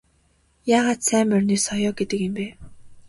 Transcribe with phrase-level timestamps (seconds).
[0.77, 2.47] Яагаад сайн морины соёо гэдэг юм бэ?